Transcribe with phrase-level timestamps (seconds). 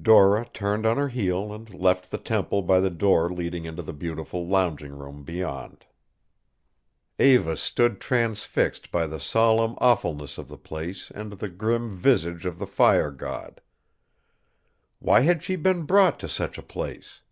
[0.00, 3.92] Dora turned on her heel and left the temple by the door leading into the
[3.92, 5.84] beautiful lounging room beyond.
[7.18, 12.60] Eva stood transfixed by the solemn awfulness of the place and the grim visage of
[12.60, 13.60] the fire god.
[15.00, 17.22] Why had she been brought to such a place?